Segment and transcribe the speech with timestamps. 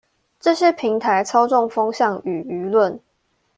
[0.39, 2.99] 這些平台操縱風向與輿論